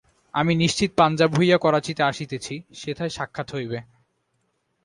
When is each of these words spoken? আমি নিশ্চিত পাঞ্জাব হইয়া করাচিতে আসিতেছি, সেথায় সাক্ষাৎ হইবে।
আমি 0.33 0.53
নিশ্চিত 0.55 0.91
পাঞ্জাব 0.97 1.31
হইয়া 1.35 1.57
করাচিতে 1.57 2.01
আসিতেছি, 2.03 2.55
সেথায় 2.73 3.09
সাক্ষাৎ 3.09 3.47
হইবে। 3.55 3.79